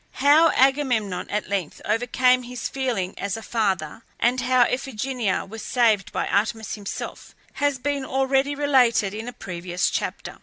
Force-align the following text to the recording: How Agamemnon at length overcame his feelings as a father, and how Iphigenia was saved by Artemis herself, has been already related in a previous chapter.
How 0.13 0.49
Agamemnon 0.55 1.29
at 1.29 1.47
length 1.47 1.79
overcame 1.85 2.41
his 2.41 2.67
feelings 2.67 3.13
as 3.19 3.37
a 3.37 3.43
father, 3.43 4.01
and 4.19 4.41
how 4.41 4.61
Iphigenia 4.63 5.45
was 5.47 5.63
saved 5.63 6.11
by 6.11 6.25
Artemis 6.27 6.73
herself, 6.73 7.35
has 7.61 7.77
been 7.77 8.03
already 8.03 8.55
related 8.55 9.13
in 9.13 9.27
a 9.27 9.31
previous 9.31 9.91
chapter. 9.91 10.39